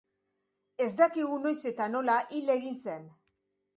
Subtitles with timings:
[0.85, 3.05] Ez dakigu noiz eta nola hil egin zen.